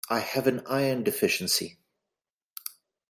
I 0.09 0.17
have 0.21 0.47
an 0.47 0.63
iron 0.65 1.03
deficiency. 1.03 1.77